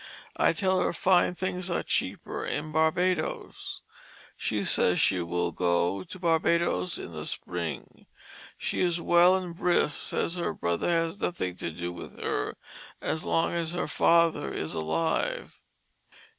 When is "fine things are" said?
0.93-1.83